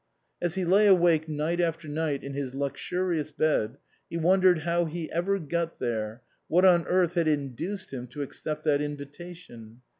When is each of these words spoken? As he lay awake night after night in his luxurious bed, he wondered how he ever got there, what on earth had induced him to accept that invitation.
As 0.41 0.55
he 0.55 0.65
lay 0.65 0.87
awake 0.87 1.29
night 1.29 1.61
after 1.61 1.87
night 1.87 2.23
in 2.23 2.33
his 2.33 2.55
luxurious 2.55 3.29
bed, 3.29 3.77
he 4.09 4.17
wondered 4.17 4.61
how 4.61 4.85
he 4.85 5.11
ever 5.11 5.37
got 5.37 5.77
there, 5.77 6.23
what 6.47 6.65
on 6.65 6.87
earth 6.87 7.13
had 7.13 7.27
induced 7.27 7.93
him 7.93 8.07
to 8.07 8.23
accept 8.23 8.63
that 8.63 8.81
invitation. 8.81 9.81